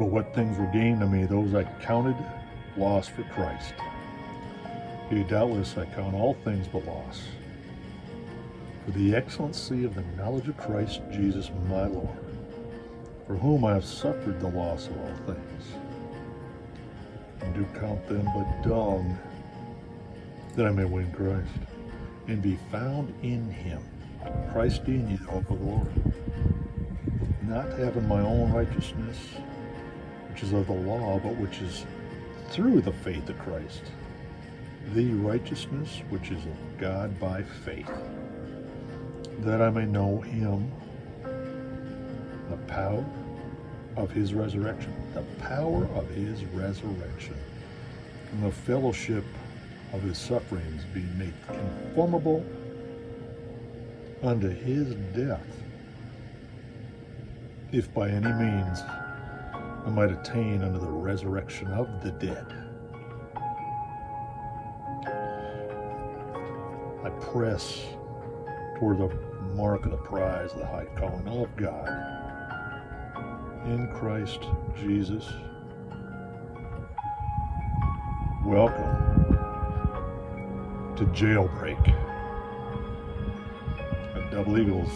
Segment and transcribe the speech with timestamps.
[0.00, 2.16] But what things were gained to me, those I counted
[2.78, 3.74] loss for Christ.
[5.10, 7.24] Yea, doubtless I count all things but loss.
[8.86, 12.08] For the excellency of the knowledge of Christ Jesus my Lord,
[13.26, 15.64] for whom I have suffered the loss of all things,
[17.42, 19.18] and do count them but dung,
[20.56, 21.50] that I may win Christ,
[22.26, 23.82] and be found in him,
[24.50, 25.92] Christ in you, the hope of glory.
[27.42, 29.18] Not having my own righteousness,
[30.40, 31.84] which is of the law, but which is
[32.48, 33.82] through the faith of Christ,
[34.94, 37.90] the righteousness which is of God by faith,
[39.40, 40.72] that I may know him,
[42.48, 43.04] the power
[43.96, 47.36] of his resurrection, the power of his resurrection,
[48.32, 49.24] and the fellowship
[49.92, 52.46] of his sufferings, being made conformable
[54.22, 55.62] unto his death,
[57.72, 58.80] if by any means
[59.84, 62.46] I might attain unto the resurrection of the dead.
[67.02, 67.86] I press
[68.78, 69.08] toward the
[69.54, 71.88] mark of the prize of the high calling of God
[73.64, 74.42] in Christ
[74.76, 75.26] Jesus.
[78.44, 79.36] Welcome
[80.96, 81.88] to Jailbreak,
[84.14, 84.90] a Double Eagles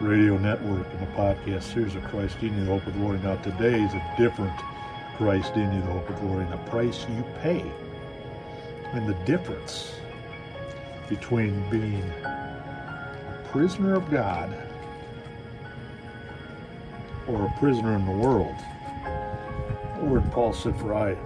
[0.00, 3.18] radio network and a podcast series of Christ in you, the hope of glory.
[3.20, 4.56] Now today is a different
[5.16, 7.64] Christ in you, the hope of glory, and the price you pay,
[8.92, 9.94] and the difference
[11.08, 14.52] between being a prisoner of God
[17.26, 18.56] or a prisoner in the world.
[19.98, 21.16] The word Paul said, For I,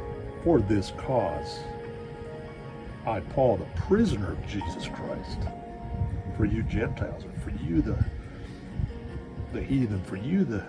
[0.44, 1.60] for this cause,
[3.06, 5.38] I, Paul, the prisoner of Jesus Christ,
[6.36, 8.04] for you Gentiles, and for you the
[9.52, 10.64] the heathen, for you the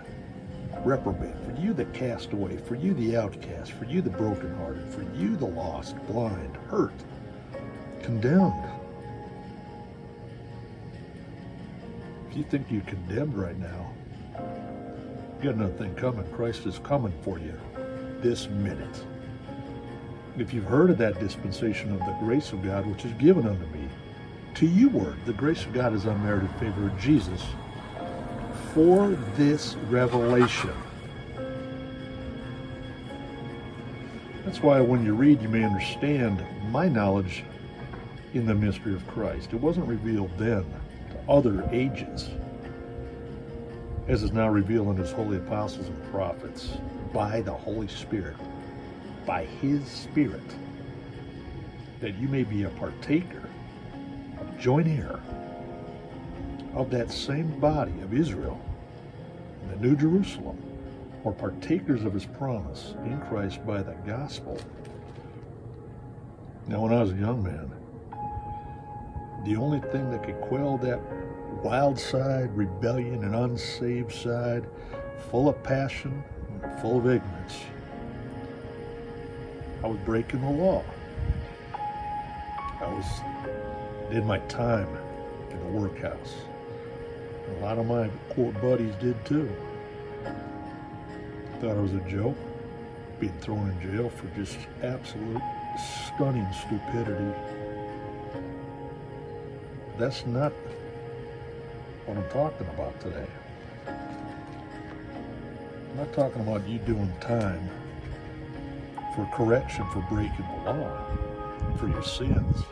[0.84, 5.36] reprobate, for you the castaway, for you the outcast, for you the brokenhearted, for you
[5.36, 6.94] the lost, blind, hurt,
[8.02, 8.54] condemned.
[12.30, 13.92] If you think you're condemned right now,
[15.42, 16.30] you got another thing coming.
[16.32, 17.60] Christ is coming for you
[18.22, 19.04] this minute.
[20.38, 23.66] If you've heard of that dispensation of the grace of God, which is given unto
[23.68, 23.88] me,
[24.56, 27.44] to you word, the grace of God is unmerited favor of Jesus
[28.74, 30.74] for this revelation.
[34.46, 37.44] That's why when you read, you may understand my knowledge
[38.34, 39.54] in the mystery of Christ.
[39.54, 40.64] It wasn't revealed then
[41.12, 42.30] to other ages,
[44.08, 46.78] as is now revealed in his holy apostles and prophets
[47.14, 48.38] by the Holy Spirit,
[49.26, 50.42] by his Spirit,
[52.02, 53.50] that you may be a partaker,
[54.40, 55.20] a joint heir
[56.74, 58.60] of that same body of Israel
[59.64, 60.58] in the New Jerusalem,
[61.24, 64.60] or partakers of his promise in Christ by the gospel.
[66.68, 67.72] Now, when I was a young man,
[69.46, 71.00] the only thing that could quell that
[71.64, 74.66] wild side, rebellion, and unsaved side,
[75.32, 76.24] full of passion,
[76.62, 77.60] and full of ignorance,
[79.84, 80.84] I was breaking the law.
[81.74, 83.06] I was
[84.12, 84.88] did my time
[85.52, 86.34] in the workhouse.
[87.58, 89.50] A lot of my court buddies did too.
[91.60, 92.38] Thought it was a joke,
[93.20, 95.42] being thrown in jail for just absolute
[96.16, 97.34] stunning stupidity.
[99.98, 100.54] That's not
[102.06, 103.28] what I'm talking about today.
[105.92, 107.70] I'm not talking about you doing time
[109.16, 111.06] for correction for breaking the law,
[111.78, 112.64] for your sins.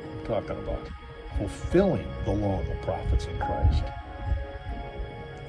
[0.00, 0.88] I'm talking about
[1.38, 3.84] fulfilling the law of the prophets in Christ.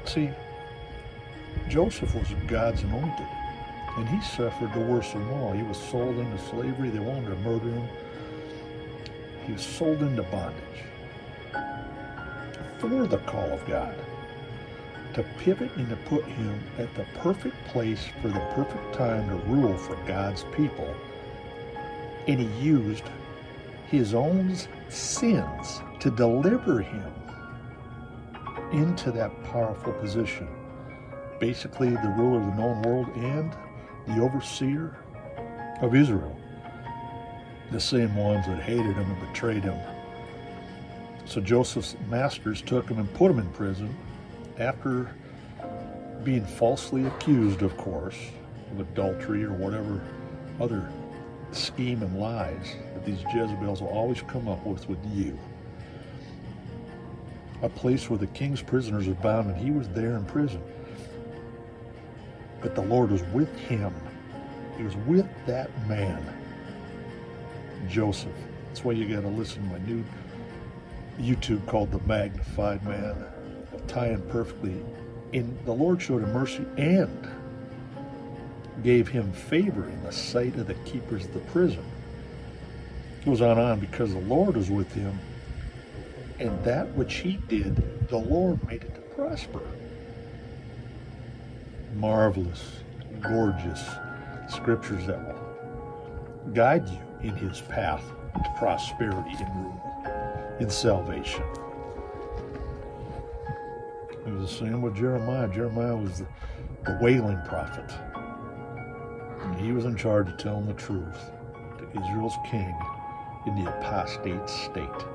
[0.06, 0.30] See,
[1.70, 3.28] Joseph was God's anointed,
[3.98, 5.54] and he suffered the worst of all.
[5.54, 6.90] He was sold into slavery.
[6.90, 7.88] They wanted to murder him.
[9.46, 10.84] He was sold into bondage
[12.80, 13.96] for the call of God
[15.14, 19.36] to pivot and to put him at the perfect place for the perfect time to
[19.46, 20.94] rule for God's people.
[22.28, 23.06] And he used
[23.94, 24.58] his own
[24.90, 27.14] sins to deliver him
[28.72, 30.48] into that powerful position.
[31.40, 33.56] Basically, the ruler of the known world and
[34.08, 34.98] the overseer
[35.84, 36.36] of Israel,
[37.72, 39.80] the same ones that hated him and betrayed him.
[41.26, 43.96] So Joseph's masters took him and put him in prison
[44.58, 45.14] after
[46.24, 48.18] being falsely accused, of course,
[48.72, 50.02] of adultery or whatever
[50.60, 50.90] other
[51.52, 52.76] scheme and lies
[53.06, 55.38] these Jezebels will always come up with with you.
[57.62, 60.62] A place where the king's prisoners are bound, and he was there in prison.
[62.62, 63.94] But the Lord was with him.
[64.78, 66.22] He was with that man,
[67.88, 68.32] Joseph.
[68.68, 70.04] That's why you got to listen to my new
[71.20, 73.26] YouTube called The Magnified Man.
[73.88, 74.84] Tie in perfectly.
[75.34, 77.28] And the Lord showed him mercy and
[78.84, 81.84] gave him favor in the sight of the keepers of the prison.
[83.26, 85.18] Goes on and on because the Lord was with him,
[86.40, 89.62] and that which he did, the Lord made it to prosper.
[91.96, 92.84] Marvelous,
[93.22, 93.82] gorgeous
[94.50, 98.04] scriptures that will guide you in his path
[98.34, 101.44] to prosperity and rule, in salvation.
[104.26, 105.48] It was the same with Jeremiah.
[105.48, 106.28] Jeremiah was the,
[106.84, 107.90] the wailing prophet.
[109.44, 111.32] And he was in charge of telling the truth
[111.78, 112.76] to Israel's king
[113.46, 115.06] in the apostate state.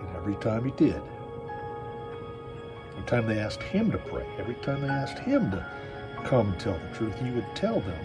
[0.00, 1.00] And every time he did,
[2.92, 5.66] every time they asked him to pray, every time they asked him to
[6.24, 8.04] come tell the truth, he would tell them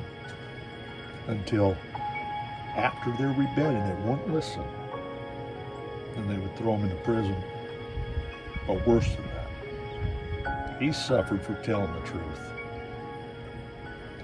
[1.28, 1.78] until
[2.76, 4.64] after their rebellion they wouldn't listen.
[6.16, 7.36] And they would throw him into prison.
[8.68, 12.40] But worse than that, he suffered for telling the truth.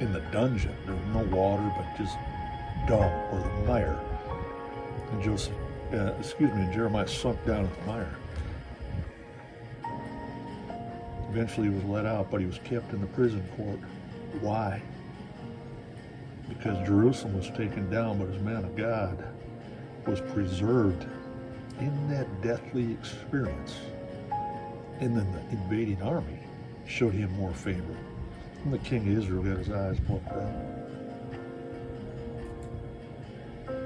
[0.01, 2.17] In the dungeon, there was no water but just
[2.87, 3.99] dung or the mire.
[5.15, 5.53] And Joseph,
[5.93, 8.15] uh, excuse me, Jeremiah sunk down in the mire.
[11.29, 13.79] Eventually he was let out, but he was kept in the prison court.
[14.41, 14.81] Why?
[16.49, 19.25] Because Jerusalem was taken down, but his man of God
[20.05, 21.05] was preserved
[21.79, 23.77] in that deathly experience.
[24.99, 26.41] And then the invading army
[26.85, 27.95] showed him more favor.
[28.65, 30.74] And the king of Israel got his eyes plucked out.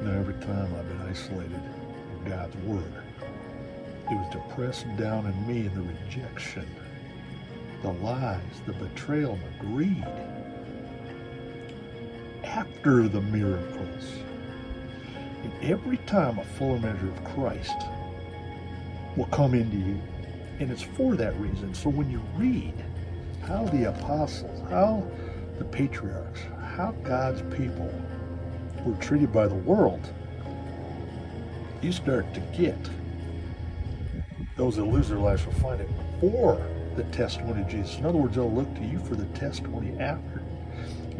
[0.02, 1.62] Now, every time I've been isolated
[2.14, 3.04] from God's word,
[4.10, 6.66] it was to press down in me in the rejection,
[7.82, 10.06] the lies, the betrayal, the greed.
[12.46, 14.14] After the miracles,
[15.44, 17.76] and every time a fuller measure of Christ
[19.18, 20.02] will come into you,
[20.60, 21.74] and it's for that reason.
[21.74, 22.74] So when you read
[23.46, 25.06] how the apostles, how
[25.58, 26.40] the patriarchs,
[26.76, 27.94] how God's people
[28.86, 30.14] were treated by the world,
[31.82, 32.90] you start to get
[34.56, 35.90] those that lose their lives will find it
[36.20, 36.62] for
[36.98, 37.98] the testimony of Jesus.
[37.98, 40.44] In other words, they'll look to you for the testimony after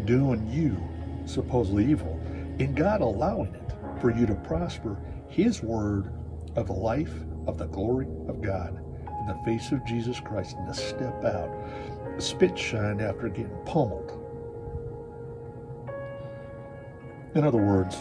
[0.04, 0.78] doing you
[1.26, 2.20] supposedly evil,
[2.60, 3.72] and God allowing it
[4.02, 4.98] for you to prosper
[5.30, 6.12] His word
[6.58, 7.14] of the life
[7.48, 8.78] of the glory of God
[9.22, 11.50] in the face of Jesus Christ and to step out,
[12.18, 14.19] spit shine after getting pummeled.
[17.40, 17.98] In other words,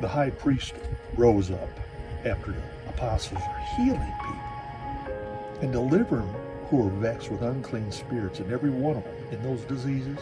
[0.00, 0.74] the high priest
[1.16, 1.68] rose up
[2.24, 6.32] after the apostles are healing people and delivering
[6.68, 10.20] who are vexed with unclean spirits, and every one of them in those diseases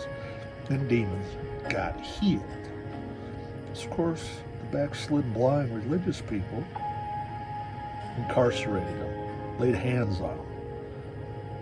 [0.71, 1.27] and demons
[1.69, 2.43] got healed.
[3.75, 4.31] Of course,
[4.61, 6.65] the backslid blind religious people
[8.17, 10.54] incarcerated them, laid hands on them.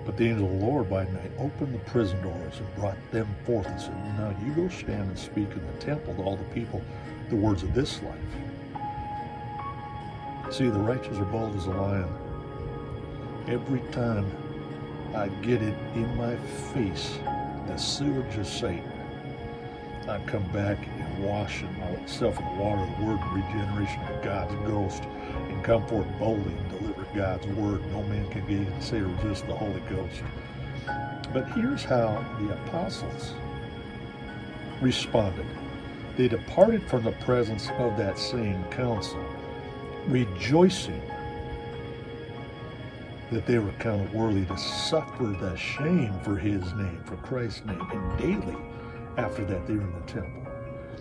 [0.04, 3.28] But the angel of the Lord by night opened the prison doors and brought them
[3.44, 6.44] forth and said, Now you go stand and speak in the temple to all the
[6.54, 6.82] people
[7.30, 8.18] the words of this life.
[10.50, 12.08] See, the righteous are bold as a lion.
[13.48, 14.30] Every time
[15.14, 16.36] I get it in my
[16.74, 17.18] face,
[17.66, 18.92] the sewage of Satan,
[20.08, 24.22] I come back and wash myself in the water of the word and regeneration of
[24.22, 27.84] God's ghost and come forth boldly and deliver God's word.
[27.92, 30.22] No man can get and say or resist the Holy Ghost.
[31.32, 33.34] But here's how the apostles
[34.80, 35.46] responded.
[36.16, 39.24] They departed from the presence of that same council,
[40.06, 41.00] rejoicing
[43.30, 47.80] that they were counted worthy to suffer the shame for his name, for Christ's name,
[47.90, 48.56] and daily
[49.16, 50.46] after that they were in the temple.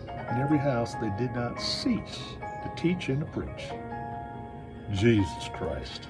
[0.08, 3.72] In every house they did not cease to teach and to preach
[4.94, 6.08] Jesus Christ.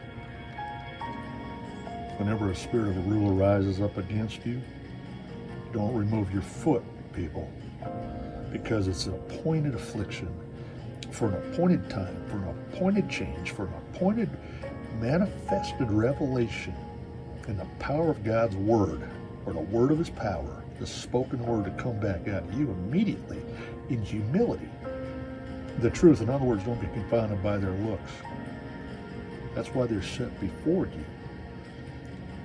[2.18, 4.62] Whenever a spirit of a ruler rises up against you,
[5.74, 6.84] don't remove your foot,
[7.14, 7.52] people
[8.52, 10.30] because it's an appointed affliction
[11.10, 14.30] for an appointed time, for an appointed change, for an appointed
[15.00, 16.74] manifested revelation
[17.48, 19.02] in the power of God's word,
[19.46, 23.42] or the word of his power, the spoken word to come back of you immediately
[23.90, 24.70] in humility.
[25.80, 28.12] The truth, in other words, don't be confounded by their looks.
[29.56, 31.06] That's why they're set before you.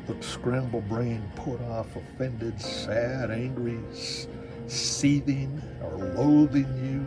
[0.09, 3.79] Look scramble brain, put off, offended, sad, angry,
[4.69, 7.05] seething or loathing you.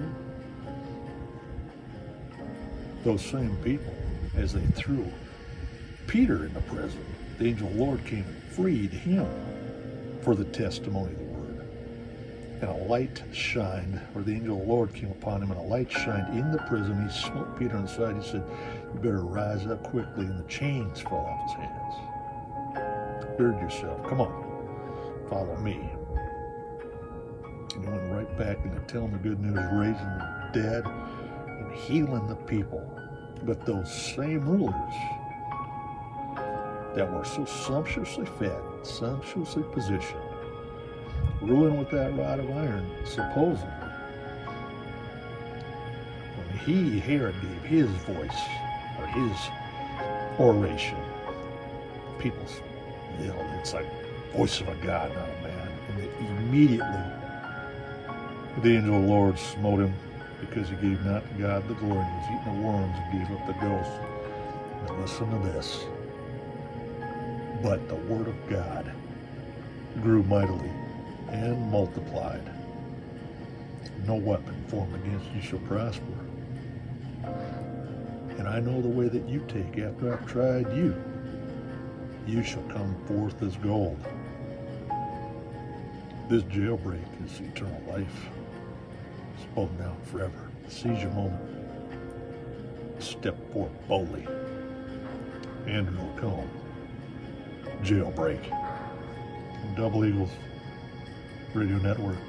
[3.03, 3.93] Those same people,
[4.37, 5.07] as they threw
[6.07, 7.05] Peter in the prison,
[7.39, 9.27] the angel of the Lord came and freed him
[10.21, 11.67] for the testimony of the word.
[12.61, 15.63] and a light shined, or the angel of the Lord came upon him, and a
[15.63, 17.07] light shined in the prison.
[17.07, 18.15] He smote Peter on the side.
[18.17, 18.43] He said,
[18.93, 20.25] You better rise up quickly.
[20.25, 21.95] And the chains fall off his hands.
[23.37, 24.03] Gird yourself.
[24.07, 25.27] Come on.
[25.29, 25.79] Follow me.
[27.75, 32.27] And he went right back into telling the good news, raising the dead, and healing
[32.27, 32.83] the people.
[33.43, 34.93] But those same rulers
[36.95, 40.19] that were so sumptuously fed, sumptuously positioned,
[41.41, 43.69] ruling with that rod of iron, supposedly.
[46.35, 48.41] When he, Herod, gave his voice
[49.13, 49.49] his
[50.39, 50.97] oration,
[52.19, 52.45] people
[53.21, 53.87] yelled, it's like
[54.33, 55.67] voice of a God, not a man.
[55.89, 57.19] And it immediately
[58.61, 59.93] the angel of the Lord smote him
[60.41, 62.03] because he gave not God the glory.
[62.03, 63.91] He was eating the worms and gave up the ghost.
[64.87, 65.85] Now listen to this.
[67.61, 68.91] But the word of God
[70.01, 70.71] grew mightily
[71.29, 72.43] and multiplied.
[74.05, 76.28] No weapon formed against you shall prosper.
[78.39, 80.95] And I know the way that you take after I've tried you.
[82.25, 83.99] You shall come forth as gold.
[86.29, 88.29] This jailbreak is eternal life.
[89.33, 90.49] It's Spoken down forever.
[90.69, 91.41] Seize your moment.
[92.99, 94.25] Step forth boldly.
[95.67, 96.47] Andrew LaCombe.
[97.83, 98.55] Jailbreak.
[99.75, 100.31] Double Eagles
[101.53, 102.28] Radio Network.